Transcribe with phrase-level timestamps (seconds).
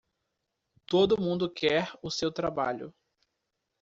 [0.87, 2.91] Todo mundo quer o seu trabalho.